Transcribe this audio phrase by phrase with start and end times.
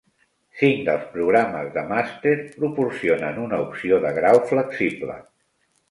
[0.61, 5.25] Cinc dels programes de màster proporcionen una opció de grau flexible.